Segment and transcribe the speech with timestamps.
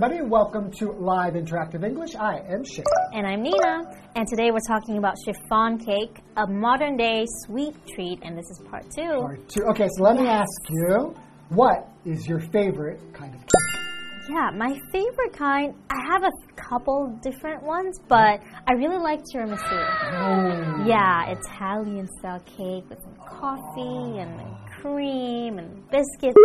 [0.00, 0.22] everybody.
[0.22, 2.14] Welcome to Live Interactive English.
[2.14, 2.84] I am Shay.
[3.12, 3.82] And I'm Nina.
[4.14, 8.20] And today we're talking about chiffon cake, a modern day sweet treat.
[8.22, 9.08] And this is part two.
[9.08, 9.64] Part two.
[9.70, 11.16] Okay, so let me ask you,
[11.48, 14.30] what is your favorite kind of cake?
[14.30, 19.58] Yeah, my favorite kind, I have a couple different ones, but I really like tiramisu.
[19.58, 20.84] Oh.
[20.86, 24.38] Yeah, Italian style cake with some coffee and
[24.80, 26.36] cream and biscuits.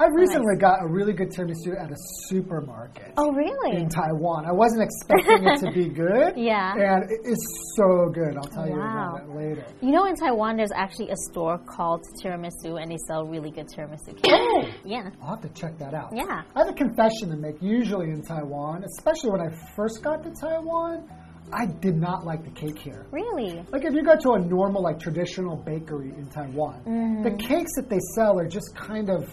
[0.00, 1.96] I recently got a really good tiramisu at a
[2.28, 3.12] supermarket.
[3.16, 3.76] Oh, really?
[3.76, 4.46] In Taiwan.
[4.46, 6.34] I wasn't expecting it to be good.
[6.36, 6.72] Yeah.
[6.72, 8.36] And it is so good.
[8.36, 9.66] I'll tell you about it later.
[9.80, 13.66] You know, in Taiwan, there's actually a store called Tiramisu, and they sell really good
[13.68, 14.32] tiramisu cake.
[14.32, 14.64] Oh!
[14.84, 15.10] Yeah.
[15.22, 16.10] I'll have to check that out.
[16.14, 16.42] Yeah.
[16.54, 17.60] I have a confession to make.
[17.60, 21.08] Usually in Taiwan, especially when I first got to Taiwan,
[21.52, 23.06] I did not like the cake here.
[23.10, 23.62] Really?
[23.72, 27.22] Like if you go to a normal, like traditional bakery in Taiwan, Mm-hmm.
[27.22, 29.28] the cakes that they sell are just kind of,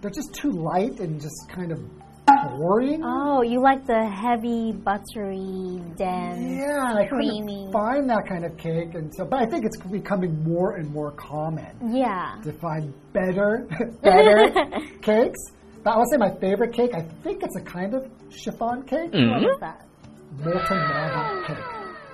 [0.00, 1.78] they're just too light and just kind of
[2.58, 3.02] boring.
[3.04, 6.38] Oh, you like the heavy, buttery, dense.
[6.40, 7.66] yeah, and I creamy.
[7.66, 9.24] couldn't find that kind of cake, and so.
[9.24, 12.36] But I think it's becoming more and more common Yeah.
[12.44, 13.66] to find better,
[14.02, 14.50] better
[15.02, 15.38] cakes.
[15.82, 16.90] But I would say my favorite cake.
[16.94, 19.86] I think it's a kind of chiffon cake, What is that?
[20.38, 21.56] Cake.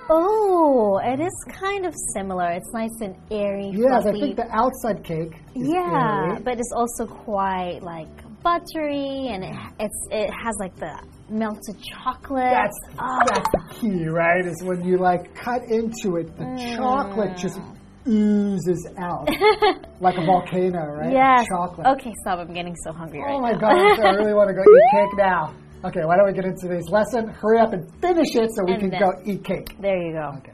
[0.09, 2.49] Oh, it is kind of similar.
[2.51, 6.41] It's nice and airy, Yes, I think the outside cake is yeah, airy.
[6.43, 8.07] but it's also quite like
[8.41, 10.97] buttery, and it it's it has like the
[11.29, 12.51] melted chocolate.
[12.51, 14.45] That's oh, that's the key, right?
[14.45, 16.75] Is when you like cut into it, the Mm.
[16.77, 17.59] chocolate just
[18.07, 19.27] oozes out
[19.99, 21.11] like a volcano, right?
[21.11, 21.45] yes.
[21.49, 21.85] Chocolate.
[21.87, 22.39] Okay, stop.
[22.39, 23.59] I'm getting so hungry right Oh my now.
[23.59, 25.53] gosh, I really want to go eat cake now.
[25.85, 27.27] Okay, why don't we get into today's lesson?
[27.27, 29.75] Hurry up and finish it so we And can then- go eat cake.
[29.79, 30.33] there you go.
[30.39, 30.53] Okay.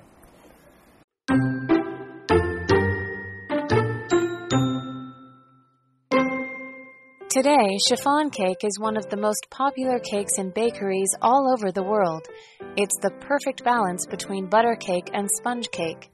[7.30, 11.82] Today, chiffon cake is one of the most popular cakes in bakeries all over the
[11.84, 12.28] world.
[12.78, 16.12] It's the perfect balance between butter cake and sponge cake.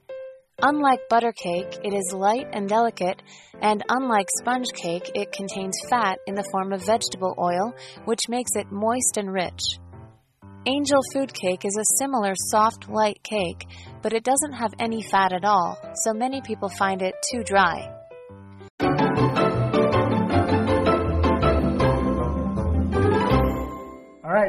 [0.62, 3.22] Unlike butter cake, it is light and delicate,
[3.62, 7.72] and unlike sponge cake, it contains fat in the form of vegetable oil,
[8.04, 9.78] which makes it moist and rich.
[10.66, 13.66] Angel food cake is a similar soft, light cake,
[14.02, 17.90] but it doesn't have any fat at all, so many people find it too dry.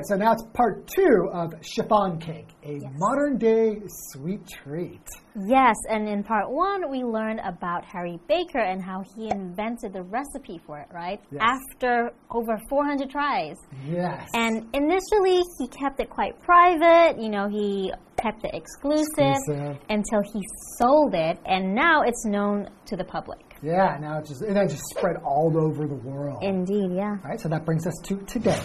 [0.01, 3.81] Right, so now it's part two of chiffon cake, a modern day
[4.11, 5.01] sweet treat.
[5.47, 10.01] Yes, and in part one, we learned about Harry Baker and how he invented the
[10.03, 11.19] recipe for it, right?
[11.31, 11.41] Yes.
[11.41, 13.55] After over 400 tries.
[13.87, 14.29] Yes.
[14.33, 17.21] And initially, he kept it quite private.
[17.21, 19.77] You know, he kept it exclusive, Exclusive.
[19.89, 20.41] until he
[20.77, 23.39] sold it, and now it's known to the public.
[23.63, 26.39] yeah, now it's just, and it just spread all over the world.
[26.43, 27.15] Indeed, yeah.
[27.23, 28.61] All right, so that brings us to today.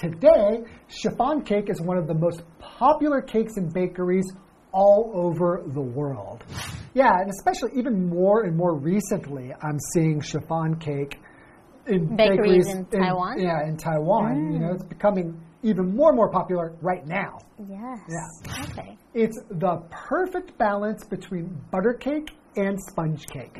[0.00, 4.26] Today, chiffon cake is one of the most popular cakes in bakeries
[4.70, 6.44] all over the world.
[6.94, 11.18] Yeah, and especially even more and more recently, I'm seeing chiffon cake
[11.88, 13.38] in Bakeries in Taiwan?
[13.38, 13.42] Mm.
[13.42, 14.52] Yeah, in Taiwan.
[14.52, 17.38] You know, it's becoming even more and more popular right now.
[17.58, 17.98] Yes.
[18.08, 18.64] Yeah.
[18.64, 18.96] Okay.
[19.14, 23.58] It's the perfect balance between butter cake and sponge cake.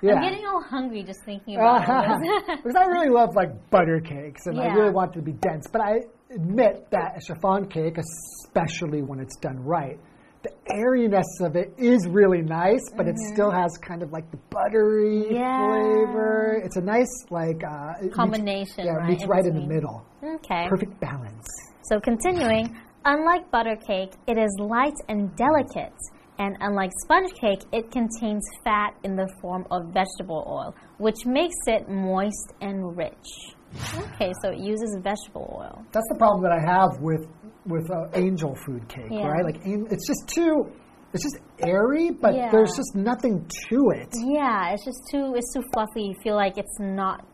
[0.00, 0.14] Yeah.
[0.14, 1.80] I'm getting all hungry just thinking about
[2.20, 2.56] this.
[2.62, 5.66] because I really love like butter cakes and I really want it to be dense.
[5.72, 5.92] But I
[6.32, 9.98] admit that a chiffon cake, especially when it's done right,
[10.44, 14.38] the airiness of it is really nice, but it still has kind of like the
[14.50, 15.34] buttery Mm-hmm.
[15.34, 15.66] Yeah.
[15.66, 16.62] flavor.
[16.64, 19.66] It's a nice like uh, it meets- Combination, yeah, it right, in right in the
[19.66, 20.04] middle.
[20.22, 20.68] okay.
[20.68, 21.44] Perfect balance.
[21.90, 25.92] So continuing, unlike butter cake, it is light and delicate.
[26.38, 31.56] And unlike sponge cake, it contains fat in the form of vegetable oil, which makes
[31.66, 33.28] it moist and rich.
[34.14, 35.84] Okay, so it uses vegetable oil.
[35.92, 37.26] That's the problem that I have with
[37.66, 39.26] with uh, angel food cake, Yeah.
[39.28, 39.44] right?
[39.44, 40.72] Like it's just too.
[41.12, 42.50] It's just airy, but Yeah.
[42.50, 44.08] there's just nothing to it.
[44.24, 46.02] Yeah, it's just too it's too fluffy.
[46.02, 47.24] You feel like it's not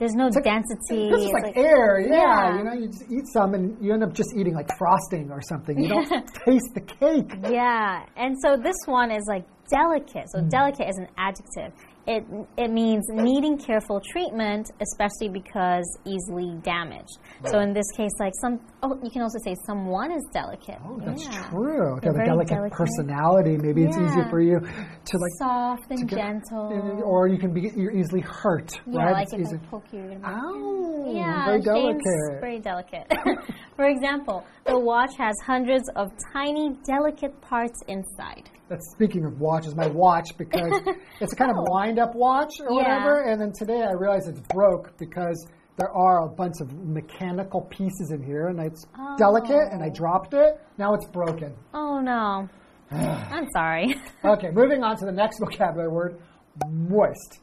[0.00, 1.08] there's no like- density.
[1.12, 2.08] It's like, like- air, yeah.
[2.10, 2.58] Yeah.
[2.58, 5.40] You know, you just eat some and you end up just eating like frosting or
[5.42, 5.78] something.
[5.78, 6.08] You don't
[6.44, 7.30] taste the cake.
[7.50, 10.30] Yeah, and so this one is like delicate.
[10.32, 10.48] So hmm.
[10.48, 11.78] delicate is an adjective.
[12.06, 12.24] it
[12.56, 17.18] it means needing careful treatment, especially because easily damaged.
[17.46, 20.78] So in this case, like some, oh, you can also say someone is delicate.
[20.86, 21.48] Oh, that's Yeah.
[21.50, 21.98] true.
[22.02, 22.76] They're have a delicate, delicate.
[22.76, 27.02] personality, maybe it's easier for you to like Soft and get- gentle.
[27.04, 29.12] or you can be you're easily hurt, yeah, right?
[29.12, 30.00] like It's if easy- I poke you.
[30.00, 32.40] you're gonna Ow, oh, mm, Yeah, very delicate.
[32.40, 33.06] very delicate.
[33.76, 38.50] For example, the watch has hundreds of tiny, delicate parts inside.
[38.68, 40.70] That's speaking of watches, my watch because
[41.20, 41.64] it's a kind of Oh.
[41.72, 42.76] wind up watch or Yeah.
[42.76, 43.22] whatever.
[43.22, 45.46] And then today I realized it's broke because
[45.80, 49.16] there are a bunch of mechanical pieces in here and it's oh.
[49.18, 49.94] delicate and I Oh.
[49.94, 50.60] dropped it.
[50.76, 51.54] Now it's broken.
[51.72, 52.48] Oh no.
[52.90, 53.94] I'm sorry.
[54.22, 56.20] Okay, moving on to the next vocabulary word,
[56.68, 57.40] moist.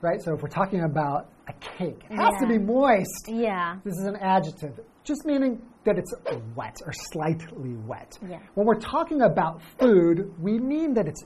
[0.00, 0.22] Right?
[0.22, 3.26] So if we're talking about a cake, it has to be moist.
[3.26, 3.78] yeah.
[3.84, 6.14] This is an adjective, just meaning that it's
[6.54, 8.12] wet or slightly wet.
[8.26, 8.38] Yeah.
[8.54, 11.24] When we're talking about food, we mean that it's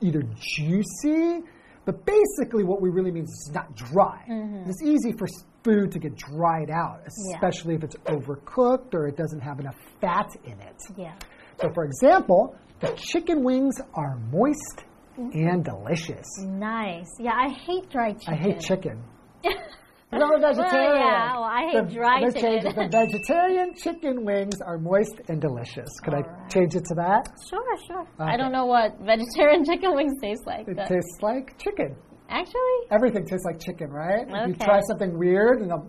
[0.00, 0.22] either
[0.56, 1.42] juicy,
[1.84, 4.24] but basically what we really mean is it's not dry.
[4.28, 4.68] Mm-hmm.
[4.68, 5.28] It's easy for
[5.64, 7.00] food to get dried out,
[7.34, 10.76] especially if it's overcooked or it doesn't have enough fat in it.
[10.96, 11.14] Yeah.
[11.60, 14.84] So, for example, the chicken wings are moist
[15.18, 15.48] mm-hmm.
[15.48, 16.26] and delicious.
[16.40, 17.08] Nice.
[17.18, 18.34] Yeah, I hate dry chicken.
[18.34, 19.04] I hate chicken.
[20.12, 20.96] I'm a vegetarian.
[20.96, 22.74] yeah, well, I hate the, dry chicken.
[22.74, 25.88] The vegetarian chicken wings are moist and delicious.
[26.02, 26.50] Could I Alright.
[26.50, 27.28] change it to that?
[27.48, 28.06] Sure, sure.
[28.18, 30.66] I don't know what vegetarian chicken wings taste like.
[30.68, 31.96] It tastes like chicken.
[32.32, 34.26] Actually, Everything tastes like chicken, right?
[34.28, 35.88] If you try something weird, you know,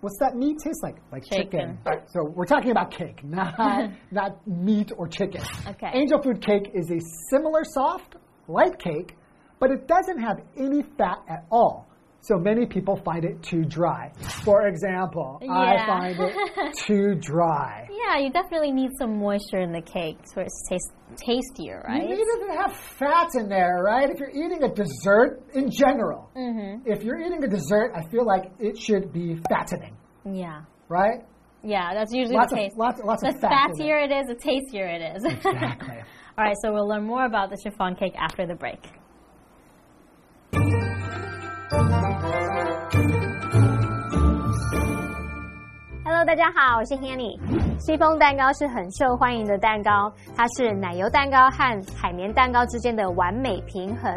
[0.00, 0.96] what's that meat taste like?
[1.12, 1.78] Like chicken.
[1.84, 2.06] Chicken.
[2.08, 3.54] So we're talking about cake, not
[4.10, 5.42] not meat or chicken.
[5.68, 5.90] Okay.
[5.94, 6.98] Angel food cake is a
[7.30, 8.16] similar soft,
[8.48, 9.14] light cake,
[9.60, 11.86] but it doesn't have any fat at all.
[12.26, 14.10] So many people find it too dry.
[14.44, 17.86] For example, I find it too dry.
[17.90, 22.02] yeah, you definitely need some moisture in the cake so it tastes tastier, right?
[22.02, 24.10] You need it to have fat in there, right?
[24.10, 26.90] If you're eating a dessert in general, Mm-hmm.
[26.90, 30.62] if you're eating a dessert, I feel like it should be fattening, Yeah.
[30.88, 31.20] right?
[31.62, 32.72] Yeah, that's usually Lots the of case.
[32.76, 33.70] lots, lots the of fat.
[33.70, 33.80] it.
[33.80, 35.24] fattier it is, the tastier it is.
[35.46, 35.98] Exactly.
[36.38, 38.82] All right, so we'll learn more about the chiffon cake after the break.
[46.16, 47.38] Hello，大家好，我是 Hanny。
[47.78, 54.10] 西风蛋糕是很受欢迎的蛋糕，它是奶油蛋糕和海绵蛋糕之间的完美平衡。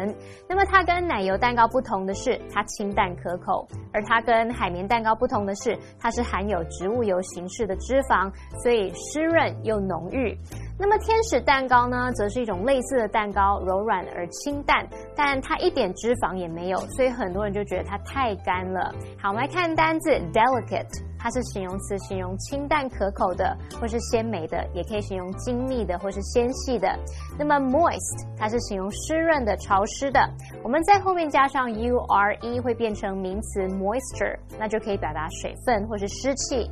[0.48, 8.32] 那么它跟奶油蛋糕不同的是，它清淡可口；而它跟海绵蛋糕不同的是，它是含有植物油形式的脂肪，
[8.62, 10.34] 所以湿润又浓郁。
[10.78, 18.90] 那么天使蛋糕呢，则是一种类似的蛋糕，柔软而清淡，但它一点脂肪也没有，所以很多人就觉得它太干了。
[19.20, 21.09] 好，我们来看单字 delicate。
[21.22, 26.98] 它是形容词，形容清淡可口的，或是鲜美的，也可以形容精密的或是纤细的。
[27.38, 30.20] 那么 moist，它是形容湿润的、潮湿的。
[30.64, 36.70] 我们在后面加上 u r e 会变成名词 moisture，那就可以表达水分或是湿气。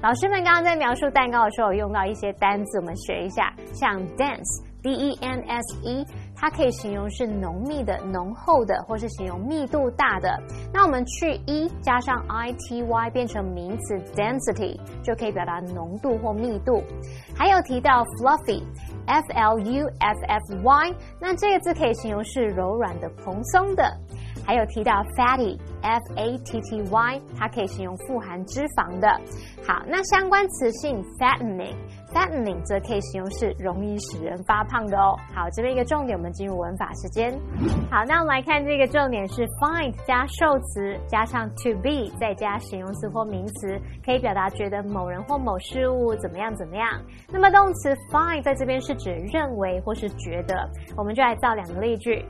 [0.00, 6.06] 老师们刚刚在描述蛋糕的时候，用到一些单字，我们学一下，像 dense，d e n s e，
[6.40, 10.40] 它可以形容是浓密的、浓厚的，或是形容密度大的。
[10.72, 16.82] 那我们去 e 加上 i t y 变成名词 density，就可以表达浓度或密度。
[17.34, 23.84] 还有提到 fluffy，f l u f f y，那这个字可以形容是柔软的、蓬松的。
[24.46, 29.08] 还有提到 fatty，f a t t y，它可以形容富含脂肪的。
[29.66, 31.74] 好，那相关词性 FATTY
[32.12, 35.16] fattening 则可以形容是容易使人发胖的哦。
[35.34, 37.32] 好，这边一个重点，我们进入文法时间。
[37.90, 46.88] 好，那我们来看这个重点是 find 加受词加上 to be 再加形容词或名词，可以表达觉得某人或某事物怎么样怎么样。
[47.30, 52.24] 那么动词 find 在这边是指认为或是觉得，我们就来造两个例句。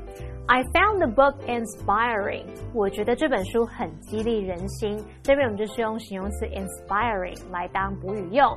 [0.51, 2.47] I found the book inspiring。
[2.73, 4.99] 我觉得这本书很激励人心。
[5.23, 8.57] 这边我们就是用形容词 inspiring 来当补语用。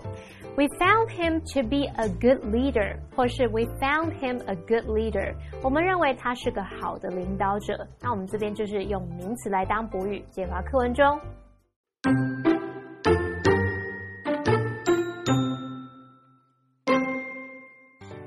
[0.56, 5.34] We found him to be a good leader，或是 We found him a good leader。
[5.62, 7.86] 我们认为他是个好的领导者。
[8.00, 11.20] 那我们这边就是用名词来当补语，解罚课文中。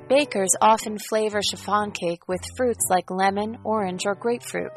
[0.08, 4.74] Bakers often flavor chiffon cake with fruits like lemon, orange, or grapefruit,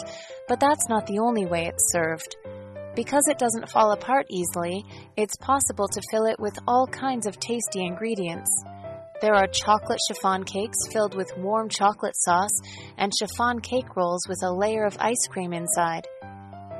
[0.46, 2.36] but that's not the only way it's served.
[2.97, 4.83] Because it doesn't fall apart easily,
[5.15, 8.49] it's possible to fill it with all kinds of tasty ingredients.
[9.21, 12.59] There are chocolate chiffon cakes filled with warm chocolate sauce
[12.97, 16.07] and chiffon cake rolls with a layer of ice cream inside.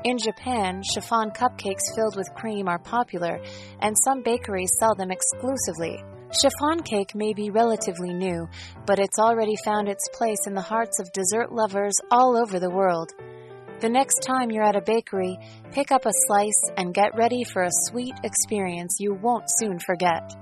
[0.06, 3.40] In Japan, chiffon cupcakes filled with cream are popular,
[3.82, 6.04] and some bakeries sell them exclusively.
[6.42, 8.50] Chiffon cake may be relatively new,
[8.88, 12.72] but it's already found its place in the hearts of dessert lovers all over the
[12.72, 13.14] world.
[13.80, 15.38] The next time you're at a bakery,
[15.72, 20.34] pick up a slice and get ready for a sweet experience you won't soon forget.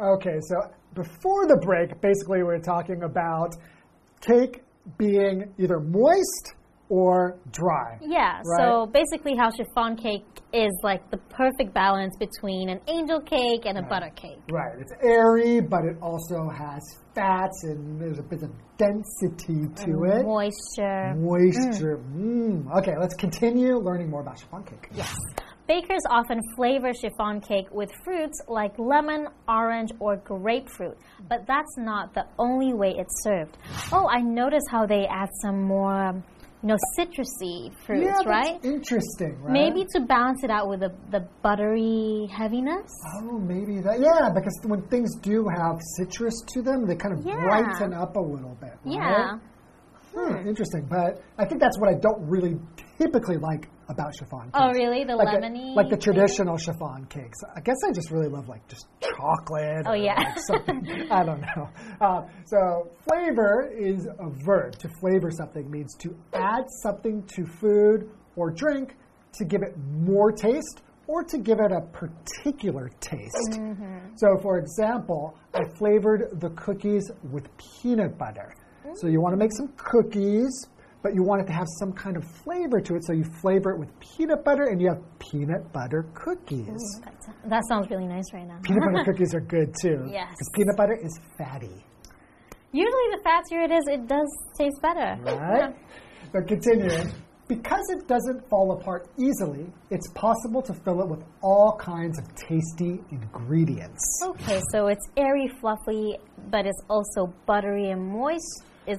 [0.00, 0.56] Okay, so
[0.94, 3.54] before the break, basically we were talking about
[4.22, 4.62] cake
[4.96, 6.54] being either moist
[6.88, 7.98] or dry.
[8.00, 8.58] Yeah, Right.
[8.58, 13.76] so basically, how chiffon cake is like the perfect balance between an angel cake and
[13.78, 14.38] a butter cake.
[14.50, 16.80] Right, it's airy, but it also has
[17.14, 20.24] fats and there's a bit of density to it.
[20.24, 21.14] Moisture.
[21.16, 21.98] Moisture.
[22.16, 22.74] Mm.
[22.78, 24.88] Okay, let's continue learning more about chiffon cake.
[24.94, 25.14] Yes.
[25.66, 30.96] Bakers often flavor chiffon cake with fruits like lemon, orange, or grapefruit,
[31.28, 33.58] but that's not the only way it's served.
[33.92, 36.22] Oh, I noticed how they add some more,
[36.62, 38.64] you know, citrusy fruits, yeah, that's right?
[38.64, 39.52] interesting, right?
[39.52, 42.90] Maybe to balance it out with the, the buttery heaviness.
[43.22, 44.00] Oh, maybe that.
[44.00, 47.36] Yeah, because when things do have citrus to them, they kind of Yeah.
[47.44, 48.74] brighten up a little bit.
[48.84, 48.94] Right?
[48.94, 49.38] Yeah.
[50.14, 50.86] Hmm, interesting.
[50.90, 52.56] But I think that's what I don't really
[52.98, 54.54] typically like about chiffon cakes.
[54.54, 55.04] Oh, really?
[55.04, 57.38] The like lemony like the traditional chiffon cakes.
[57.56, 59.86] I guess I just really love like just chocolate.
[59.86, 60.14] Oh, or, yeah.
[60.14, 61.06] like, something.
[61.10, 61.68] I don't know.
[62.00, 64.78] Uh, so flavor is a verb.
[64.78, 68.94] To flavor something means to add something to food or drink
[69.34, 73.52] to give it more taste or to give it a particular taste.
[73.52, 74.14] Mm-hmm.
[74.16, 78.54] So, for example, I flavored the cookies with peanut butter.
[78.94, 80.66] So, you want to make some cookies,
[81.02, 83.04] but you want it to have some kind of flavor to it.
[83.06, 87.00] So, you flavor it with peanut butter and you have peanut butter cookies.
[87.46, 88.58] That sounds really nice right now.
[88.62, 90.08] Peanut butter cookies are good too.
[90.10, 90.28] Yes.
[90.30, 91.84] Because peanut butter is fatty,
[92.70, 94.28] Usually, the fattier it is, it does
[94.58, 95.16] taste better.
[95.22, 95.74] right?
[96.34, 97.10] But continuing,
[97.48, 102.26] because it doesn't fall apart easily, it's possible to fill it with all kinds of
[102.34, 104.02] tasty ingredients.
[104.22, 106.18] Okay, so it's airy, fluffy,
[106.50, 108.64] but it's also buttery and moist.
[108.86, 108.98] Is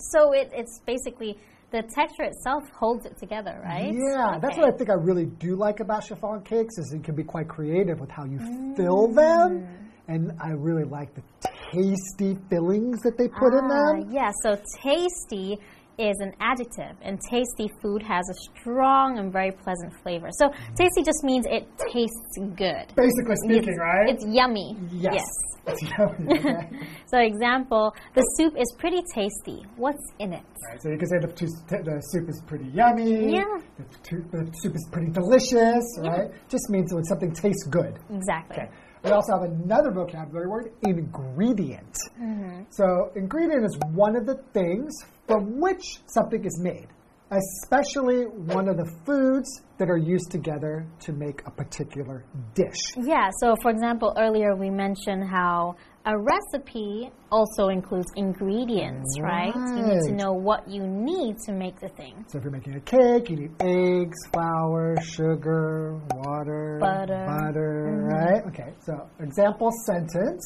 [0.00, 1.38] so it, it's basically
[1.70, 3.92] the texture itself holds it together, right?
[3.92, 7.14] Yeah, that's what I think I really do like about chiffon cakes is it can
[7.14, 8.38] be quite creative with how you
[8.74, 9.60] fill them.
[9.60, 9.68] Mm.
[10.08, 11.22] And I really like the
[11.70, 14.10] tasty fillings that they put in Ah, them.
[14.10, 15.58] Yeah, so tasty
[15.98, 20.28] is an adjective, and tasty food has a strong and very pleasant flavor.
[20.38, 22.94] So tasty just means it tastes good.
[22.94, 24.08] Basically speaking, it's, right?
[24.08, 24.76] It's yummy.
[24.92, 25.24] yes.
[25.66, 26.70] It's yummy, okay.
[27.06, 29.66] So example, the soup is pretty tasty.
[29.76, 30.44] What's in it?
[30.70, 33.34] Right, so you can say the, the soup is pretty yummy.
[33.34, 33.42] Yeah.
[33.76, 36.30] The, the soup is pretty delicious, right?
[36.48, 37.98] Just means when something tastes good.
[38.10, 38.62] Exactly.
[38.62, 38.70] Okay.
[39.04, 41.96] We also have another vocabulary word, ingredient.
[42.20, 42.62] Mm-hmm.
[42.70, 44.92] So, ingredient is one of the things
[45.28, 46.88] from which something is made,
[47.30, 52.80] especially one of the foods that are used together to make a particular dish.
[52.96, 55.76] Yeah, so for example, earlier we mentioned how
[56.08, 59.54] a recipe also includes ingredients, right?
[59.54, 62.24] You need to know what you need to make the thing.
[62.28, 67.26] So, if you're making a cake, you need eggs, flour, sugar, water, Butter.
[67.26, 68.06] butter, mm-hmm.
[68.06, 68.46] right?
[68.46, 70.42] Okay, so example sentence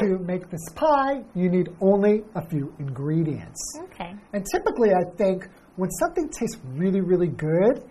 [0.00, 3.60] to make this pie, you need only a few ingredients.
[3.84, 4.14] Okay.
[4.32, 7.84] And typically, I think when something tastes really, really good,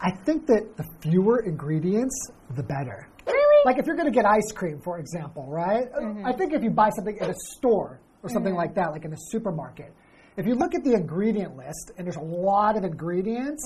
[0.00, 3.08] I think that the fewer ingredients, the better.
[3.26, 3.62] Really?
[3.64, 5.90] Like if you're going to get ice cream, for example, right?
[5.92, 6.26] Mm-hmm.
[6.26, 8.58] I think if you buy something at a store or something mm-hmm.
[8.58, 9.92] like that, like in a supermarket,
[10.36, 13.62] if you look at the ingredient list and there's a lot of ingredients,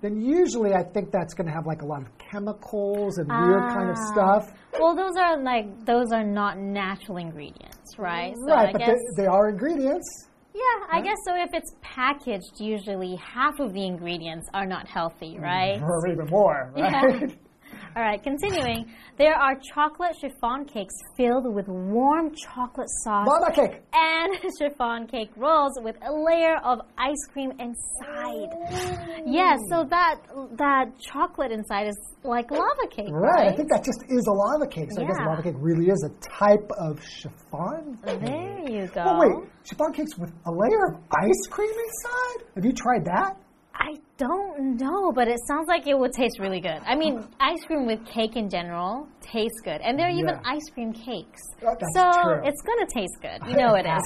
[0.00, 3.62] then usually I think that's going to have like a lot of chemicals and weird
[3.72, 4.12] kind of Ah.
[4.12, 4.52] stuff.
[4.80, 8.34] Well, those are like those are not natural ingredients, right?
[8.46, 10.28] So right, I but guess they, they are ingredients.
[10.54, 11.34] yeah, I guess so.
[11.36, 15.80] If it's packaged, usually half of the ingredients are not healthy, right?
[15.82, 17.02] Or even more, Yeah.
[17.96, 18.86] All right, continuing.
[19.18, 23.82] There are chocolate chiffon cakes filled with warm chocolate sauce Mama cake.
[23.92, 28.50] and chiffon cake rolls with a layer of ice cream inside.
[29.26, 30.16] Yeah, so that
[30.56, 33.52] that chocolate inside is like lava cake, Right, right?
[33.52, 34.88] I think that just is a lava cake.
[34.92, 35.26] So I guess Yeah.
[35.28, 38.20] lava cake really is a type of chiffon cake.
[38.20, 39.02] There you go.
[39.06, 42.46] Oh wait, chiffon cakes with a layer of ice cream inside?
[42.56, 43.36] Have you tried that?
[43.76, 46.80] I don't know, but it sounds like it would taste really good.
[46.86, 50.40] I mean, ice cream with cake in general tastes good, and there are even Yeah.
[50.44, 51.42] ice cream cakes.
[51.66, 52.40] Oh, so true.
[52.44, 53.50] it's gonna taste good.
[53.50, 54.02] You know it has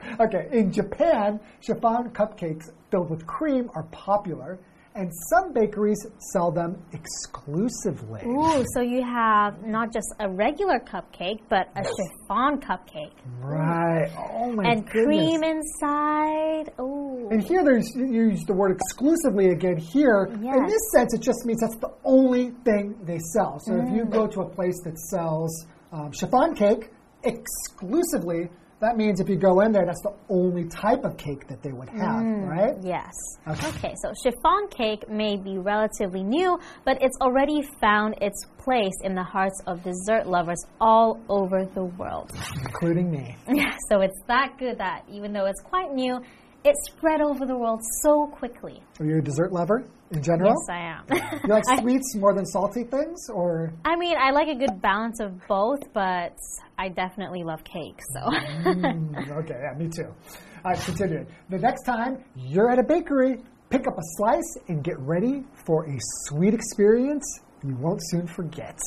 [0.20, 4.58] okay, in Japan, chiffon cupcakes filled with cream are popular,
[4.94, 8.20] and some bakeries sell them exclusively.
[8.26, 13.12] Ooh, so you have not just a regular cupcake, but a chiffon cupcake.
[13.40, 14.10] Right.
[14.16, 15.04] Oh my and goodness.
[15.04, 16.72] cream inside.
[16.80, 17.28] Ooh.
[17.30, 20.28] And here there's you use the word exclusively again here.
[20.40, 20.56] Yes.
[20.56, 23.60] In this sense, it just means that's the only thing they sell.
[23.60, 26.90] So if you go to a place that sells um, chiffon cake
[27.24, 28.50] exclusively,
[28.82, 31.70] that means if you go in there, that's the only type of cake that they
[31.70, 32.74] would have, mm, right?
[32.82, 33.12] Yes.
[33.46, 33.68] Okay.
[33.68, 39.14] Okay, so chiffon cake may be relatively new, but it's already found its place in
[39.14, 42.32] the hearts of dessert lovers all over the world.
[42.56, 43.36] Including me.
[43.88, 46.20] so it's that good that even though it's quite new,
[46.64, 48.82] it spread over the world so quickly.
[49.00, 50.54] Are you a dessert lover in general?
[50.68, 51.40] Yes, I am.
[51.44, 55.20] You like sweets more than salty things, or I mean, I like a good balance
[55.20, 56.36] of both, but
[56.78, 58.20] I definitely love cake, so.
[58.20, 60.08] Mm, okay, yeah, me too.
[60.64, 61.26] All right, continuing.
[61.50, 63.38] The next time you're at a bakery,
[63.70, 68.78] pick up a slice and get ready for a sweet experience you won't soon forget.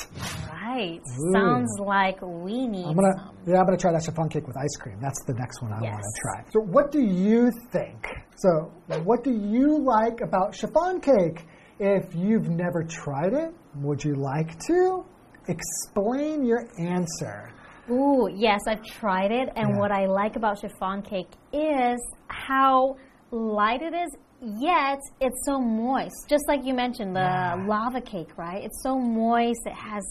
[0.51, 0.99] right.
[1.33, 3.37] Sounds like we need I'm gonna, some.
[3.47, 4.97] yeah, I'm gonna try that chiffon cake with ice cream.
[5.01, 5.93] That's the next one I Yes.
[5.93, 6.43] want to try.
[6.51, 8.05] So, what do you think?
[8.35, 8.71] So,
[9.03, 11.45] what do you like about chiffon cake?
[11.79, 15.03] If you've never tried it, would you like to?
[15.47, 17.51] Explain your answer.
[17.89, 19.77] Ooh, yes, I've tried it, and Yeah.
[19.79, 22.95] what I like about chiffon cake is how
[23.35, 26.27] light it is, yet it's so moist.
[26.29, 27.65] Just like you mentioned, the Yeah.
[27.67, 28.63] lava cake, right?
[28.63, 29.61] It's so moist.
[29.65, 30.03] It has,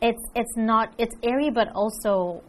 [0.00, 2.42] it's it's not it's airy, but also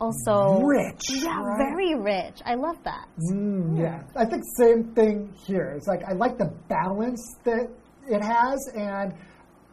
[0.00, 1.58] also Rich, Yeah, right?
[1.58, 2.40] very rich.
[2.44, 3.06] I love that.
[3.32, 5.72] Mm, yeah, I think same thing here.
[5.76, 7.68] It's like I like the balance that
[8.08, 9.14] it has, and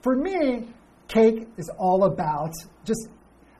[0.03, 0.67] for me,
[1.07, 2.53] cake is all about
[2.85, 3.09] just.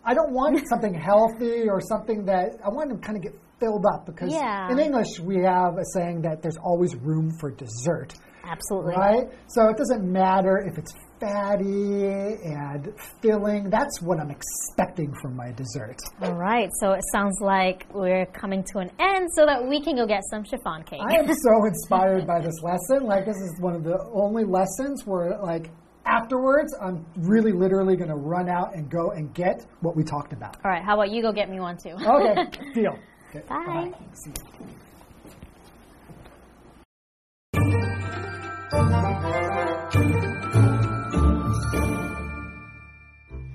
[0.04, 3.86] I don't want something healthy or something that I want to kind of get filled
[3.86, 4.70] up because Yeah.
[4.72, 8.14] in English we have a saying that there's always room for dessert,
[8.44, 8.96] Absolutely.
[8.98, 9.26] right?
[9.48, 12.08] So it doesn't matter if it's fatty
[12.44, 12.92] and
[13.22, 13.70] filling.
[13.70, 15.98] That's what I'm expecting from my dessert.
[16.22, 16.70] All right.
[16.80, 20.22] So it sounds like we're coming to an end, so that we can go get
[20.32, 21.00] some chiffon cake.
[21.08, 23.06] I am so inspired by this lesson.
[23.08, 25.70] Like this is one of the only lessons where like
[26.06, 30.34] afterwards I'm really literally going to run out and go and get what we talked
[30.34, 30.58] about.
[30.66, 30.84] All right.
[30.84, 31.92] How about you go get me one too?
[31.92, 32.98] Okay, deal.
[33.34, 33.94] Okay, Bye.
[34.14, 34.32] See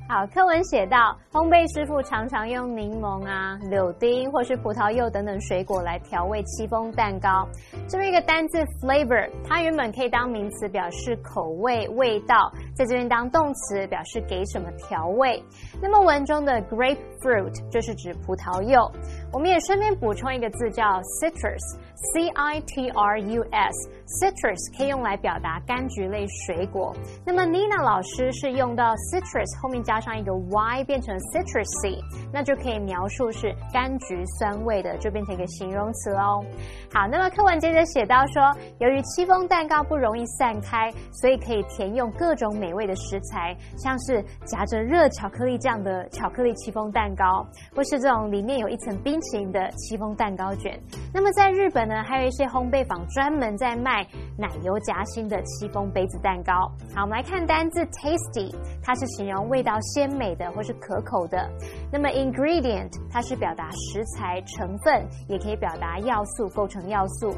[0.09, 7.45] 好，课文写到，烘焙师傅常常用柠檬啊、柳丁或是葡萄柚等等水果来调味戚风蛋糕。
[7.89, 15.43] 这边一个单字 flavor，它原本可以当名词表示口味、味道，在这边当动词表示给什么调味。
[15.83, 18.89] 那么文中的 grapefruit 就是指葡萄柚。
[19.33, 20.85] 我们也顺便补充一个字叫
[21.21, 26.95] citrus，c i t r u s，citrus 可以用来表达柑橘类水果。
[27.25, 31.99] 那么 Nina 老师是用到 citrus 后面加加上一个 y 变成 citrusy，
[32.31, 36.45] 那就可以描述是柑橘酸味的，就变成一个形容词喽。
[36.93, 50.79] 好，那么课文接着写到说，由于戚风蛋糕不容易散开，所以可以填用各种美味的食材，像是夹着热巧克力酱的巧克力戚风蛋糕，或是这种里面有一层冰淇淋的戚风蛋糕卷。
[51.11, 54.07] 那么在日本呢，还有一些烘焙坊专门在卖
[54.37, 56.71] 奶油夹心的戚风杯子蛋糕。
[56.95, 61.49] 好，我们来看单字 tasty，它是形容味道鲜美的或是可口的。
[61.91, 67.35] 那么 ingredient 它是表达食材成分，也可以表达要素构成要素。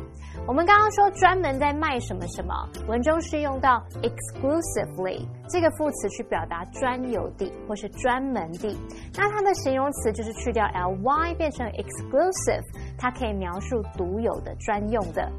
[0.46, 2.54] 我们刚刚说专门在卖什么什么，
[2.86, 8.76] 文中是用到 exclusively 这个副词去表达专有地或是专门地。
[9.16, 12.62] 那它的形容词就是去掉 ly 变成 exclusive，
[12.96, 15.30] 它可以描述独有的、专用的。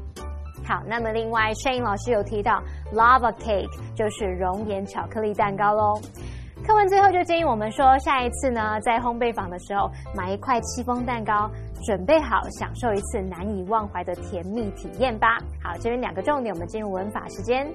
[0.62, 6.00] 好，那么另外 Shane 老师有提到 lava cake 就是熔岩巧克力蛋糕喽。
[6.66, 11.50] 课文最后就建议我们说，下一次呢，在烘焙坊的时候买一块戚风蛋糕，
[11.86, 15.38] 准备好享受一次难以忘怀的甜蜜体验吧。
[15.62, 17.66] 好，这边两个重点，我们进入文法时间。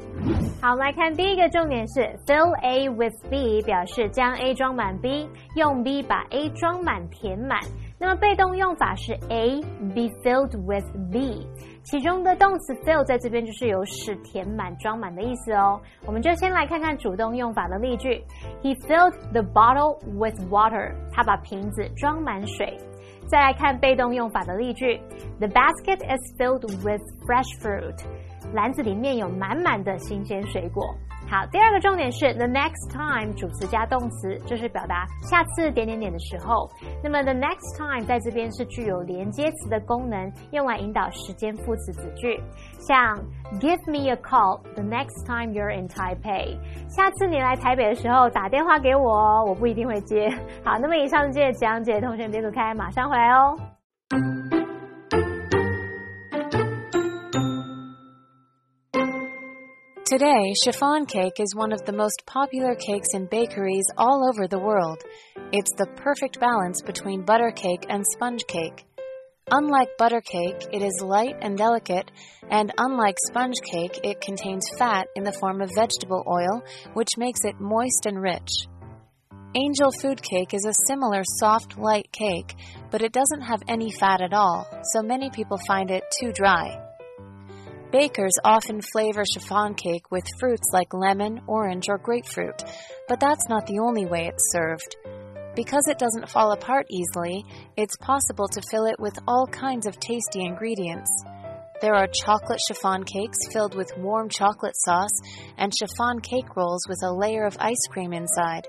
[0.61, 7.59] 好，我们来看第一个重点是 fill A with B，表示将 A 装满 B，用 B 把 A 装满填满。
[8.05, 9.59] 那么被动用法是 A
[9.95, 11.47] be filled with B，
[11.81, 15.81] 其中的动词 fill 在这边就是有使填满、装满的意思哦。
[16.05, 18.23] 我们就先来看看主动用法的例句
[18.61, 22.77] ：He filled the bottle with water，他把瓶子装满水。
[23.27, 25.01] 再来看被动用法的例句
[25.39, 27.95] ：The basket is filled with fresh fruit，
[28.53, 30.93] 篮子里面有满满的新鲜水果。
[31.35, 36.69] 好，第二个重点是 the next time 主词加动词，这是表达下次点点点的时候。
[37.03, 42.41] 那么 the next time 在这边是具有连接词的功能，用来引导时间副词子句。
[42.87, 43.17] 像
[43.59, 50.29] Give me a call the next time you're in Taipei，下次你来台北的时候打电话给我，我不一定会接。
[50.63, 53.59] 好，那么以上这些讲解，同学别走开，马上回来哦。
[60.17, 65.03] Today, chiffon cake is one of the most popular cakes in bakeries all over the world.
[65.51, 68.85] It's the perfect balance between butter cake and sponge cake.
[69.51, 72.09] Unlike butter cake, it is light and delicate,
[72.49, 77.41] and unlike sponge cake, it contains fat in the form of vegetable oil, which makes
[77.43, 78.67] it moist and rich.
[79.53, 82.55] Angel food cake is a similar soft, light cake,
[82.89, 86.84] but it doesn't have any fat at all, so many people find it too dry.
[87.95, 92.61] Bakers often flavor chiffon cake with fruits like lemon, orange, or grapefruit,
[93.07, 94.97] but that's not the only way it's served.
[95.55, 97.45] Because it doesn't fall apart easily,
[97.77, 101.09] it's possible to fill it with all kinds of tasty ingredients.
[101.79, 105.17] There are chocolate chiffon cakes filled with warm chocolate sauce
[105.57, 108.67] and chiffon cake rolls with a layer of ice cream inside.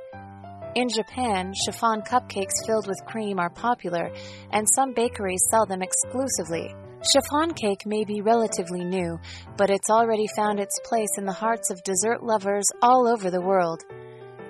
[0.76, 4.08] In Japan, chiffon cupcakes filled with cream are popular,
[4.52, 6.72] and some bakeries sell them exclusively.
[7.12, 9.18] Chiffon cake may be relatively new,
[9.56, 13.40] but it's already found its place in the hearts of dessert lovers all over the
[13.40, 13.82] world.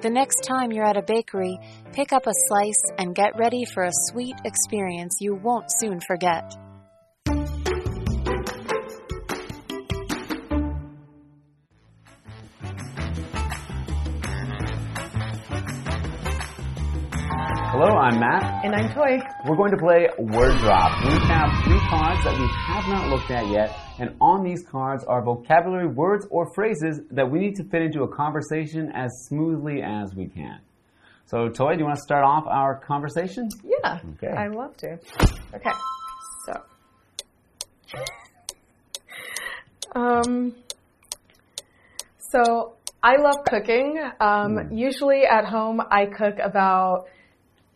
[0.00, 1.58] The next time you're at a bakery,
[1.92, 6.54] pick up a slice and get ready for a sweet experience you won't soon forget.
[17.78, 18.64] Hello, I'm Matt.
[18.64, 19.18] And I'm Toy.
[19.46, 21.04] We're going to play Word Drop.
[21.04, 25.04] We have three cards that we have not looked at yet, and on these cards
[25.04, 29.82] are vocabulary words or phrases that we need to fit into a conversation as smoothly
[29.82, 30.58] as we can.
[31.26, 33.50] So, Toy, do you want to start off our conversation?
[33.62, 34.32] Yeah, Okay.
[34.34, 34.98] I love to.
[35.52, 35.70] Okay,
[36.46, 36.62] so.
[39.94, 40.54] Um,
[42.30, 44.02] so I love cooking.
[44.18, 47.08] Um, Usually at home, I cook about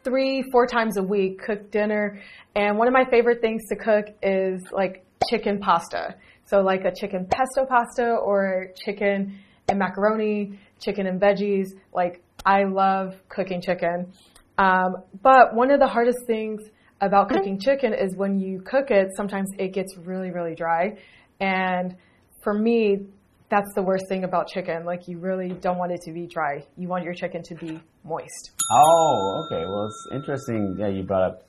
[0.04, 2.20] three, four times a week, cook dinner.
[2.54, 6.16] And one of my favorite things to cook is like chicken pasta.
[6.46, 11.68] So like a chicken pesto pasta or chicken and macaroni, chicken and veggies.
[11.92, 14.12] Like I love cooking chicken.
[14.58, 16.60] Um, but one of the hardest things
[17.00, 20.98] about cooking chicken is when you cook it, sometimes it gets really, really dry.
[21.40, 21.96] And
[22.42, 23.06] for me,
[23.50, 24.84] that's the worst thing about chicken.
[24.84, 26.64] Like you really don't want it to be dry.
[26.76, 28.52] You want your chicken to be moist.
[28.70, 29.64] Oh, okay.
[29.66, 30.76] Well, it's interesting.
[30.78, 31.46] Yeah, you brought up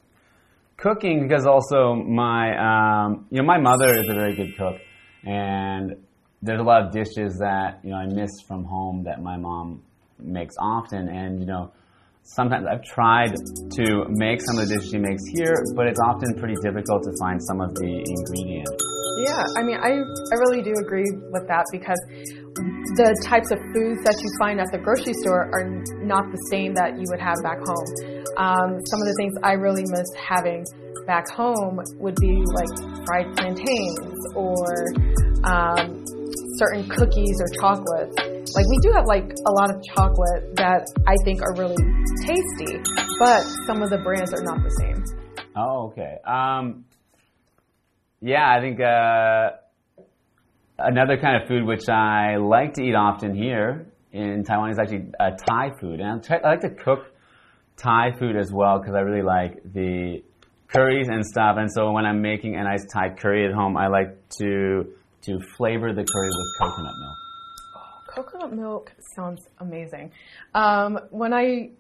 [0.78, 4.82] cooking because also my, um, you know, my mother is a very good cook,
[5.24, 5.96] and
[6.42, 9.84] there's a lot of dishes that you know I miss from home that my mom
[10.20, 11.72] makes often, and you know.
[12.24, 16.38] Sometimes I've tried to make some of the dishes she makes here, but it's often
[16.38, 18.72] pretty difficult to find some of the ingredients.
[19.26, 22.00] Yeah, I mean, I, I really do agree with that because
[22.96, 25.68] the types of foods that you find at the grocery store are
[26.06, 27.90] not the same that you would have back home.
[28.38, 30.64] Um, some of the things I really miss having
[31.06, 32.72] back home would be like
[33.06, 34.70] fried plantains or
[35.44, 36.01] um,
[36.62, 38.16] certain cookies or chocolates.
[38.54, 41.82] Like we do have like a lot of chocolate that I think are really
[42.22, 42.78] tasty,
[43.18, 45.04] but some of the brands are not the same.
[45.56, 46.18] Oh, okay.
[46.26, 46.86] Um,
[48.22, 49.58] yeah, I think uh,
[50.78, 55.12] another kind of food which I like to eat often here in Taiwan is actually
[55.20, 57.00] uh, Thai food, and I, like to cook
[57.78, 60.22] Thai food as well because I really like the
[60.68, 61.56] curries and stuff.
[61.58, 65.40] And so when I'm making a nice Thai curry at home, I like to to
[65.58, 67.18] flavor the curry with coconut milk.
[68.08, 70.12] Coconut milk sounds amazing.
[70.54, 71.72] Um, when I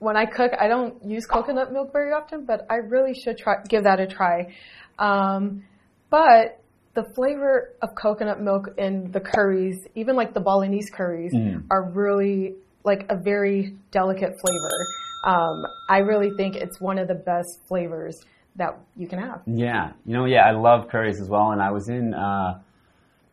[0.00, 3.54] when I cook, I don't use coconut milk very often, but I really should try
[3.68, 4.54] give that a try.
[4.98, 5.64] Um,
[6.10, 6.60] but
[6.94, 11.32] the flavor of coconut milk in the curries, even like the Balinese curries,
[11.70, 14.86] are really like a very delicate flavor.
[15.26, 18.20] Um, I really think it's one of the best flavors
[18.56, 19.42] that you can have.
[19.46, 21.52] Yeah, you know, yeah, I love curries as well.
[21.52, 22.60] And I was in uh,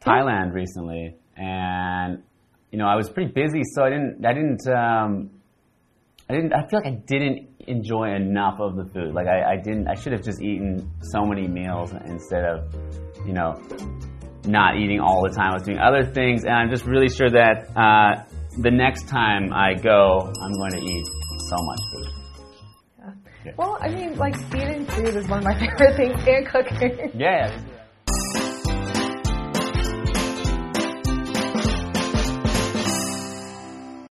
[0.05, 2.23] Thailand recently, and
[2.71, 5.29] you know, I was pretty busy, so I didn't, I didn't, um,
[6.29, 6.53] I didn't.
[6.53, 9.13] I feel like I didn't enjoy enough of the food.
[9.13, 9.87] Like I, I didn't.
[9.87, 12.73] I should have just eaten so many meals instead of,
[13.25, 13.53] you know,
[14.45, 15.51] not eating all the time.
[15.51, 18.23] I was doing other things, and I'm just really sure that uh,
[18.57, 21.05] the next time I go, I'm going to eat
[21.49, 22.25] so much food.
[23.57, 27.11] Well, I mean, like eating food is one of my favorite things, and cooking.
[27.13, 27.55] Yeah.